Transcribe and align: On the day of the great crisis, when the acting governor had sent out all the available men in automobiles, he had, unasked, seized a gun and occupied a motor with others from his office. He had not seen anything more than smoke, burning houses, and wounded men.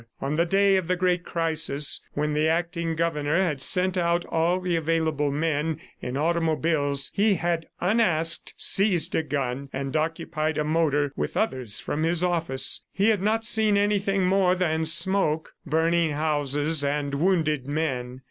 On 0.19 0.33
the 0.33 0.47
day 0.47 0.77
of 0.77 0.87
the 0.87 0.95
great 0.95 1.23
crisis, 1.23 2.01
when 2.13 2.33
the 2.33 2.47
acting 2.49 2.95
governor 2.95 3.39
had 3.39 3.61
sent 3.61 3.99
out 3.99 4.25
all 4.29 4.59
the 4.59 4.75
available 4.75 5.31
men 5.31 5.79
in 6.01 6.17
automobiles, 6.17 7.11
he 7.13 7.35
had, 7.35 7.67
unasked, 7.79 8.55
seized 8.57 9.13
a 9.13 9.21
gun 9.21 9.69
and 9.71 9.95
occupied 9.95 10.57
a 10.57 10.63
motor 10.63 11.13
with 11.15 11.37
others 11.37 11.79
from 11.79 12.01
his 12.01 12.23
office. 12.23 12.81
He 12.91 13.09
had 13.09 13.21
not 13.21 13.45
seen 13.45 13.77
anything 13.77 14.25
more 14.25 14.55
than 14.55 14.87
smoke, 14.87 15.53
burning 15.67 16.13
houses, 16.13 16.83
and 16.83 17.13
wounded 17.13 17.67
men. 17.67 18.19